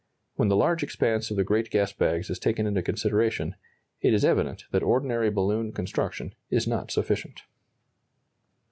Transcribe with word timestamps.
When 0.33 0.47
the 0.47 0.55
large 0.55 0.81
expanse 0.81 1.29
of 1.29 1.37
the 1.37 1.43
great 1.43 1.69
gas 1.69 1.93
bags 1.93 2.31
is 2.31 2.39
taken 2.39 2.65
into 2.65 2.81
consideration, 2.81 3.53
it 4.01 4.15
is 4.15 4.25
evident 4.25 4.65
that 4.71 4.81
ordinary 4.81 5.29
balloon 5.29 5.71
construction 5.71 6.33
is 6.49 6.65
not 6.65 6.89
sufficient. 6.89 7.43